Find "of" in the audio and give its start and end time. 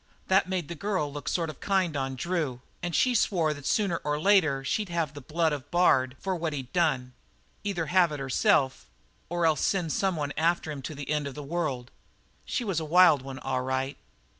1.51-1.59, 5.53-5.69, 11.27-11.35